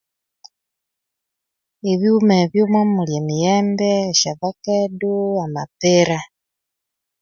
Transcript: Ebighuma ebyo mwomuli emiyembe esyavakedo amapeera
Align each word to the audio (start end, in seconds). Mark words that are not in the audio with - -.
Ebighuma 1.91 2.33
ebyo 2.43 2.63
mwomuli 2.71 3.11
emiyembe 3.19 3.89
esyavakedo 4.11 5.13
amapeera 5.45 6.19